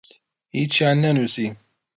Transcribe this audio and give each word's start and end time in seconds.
هیچیان 0.57 0.97
نەنووسی. 1.03 1.47